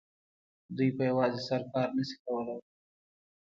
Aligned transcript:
دوی 0.75 0.89
په 0.97 1.03
یوازې 1.09 1.39
سر 1.47 1.61
کار 1.71 1.89
نه 1.97 2.03
شي 2.09 2.17
کولای 2.25 2.59